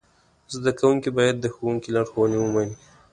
زده 0.53 0.71
کوونکي 0.79 1.09
باید 1.17 1.35
د 1.39 1.45
ښوونکي 1.53 1.89
لارښوونې 1.95 2.37
ومني. 2.39 2.75